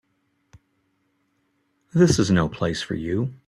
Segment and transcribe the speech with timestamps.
[1.93, 3.35] This is no place for you.